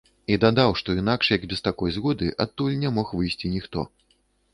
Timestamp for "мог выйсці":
2.97-3.53